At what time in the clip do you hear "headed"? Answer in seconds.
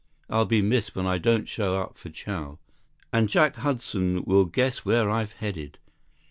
5.33-5.77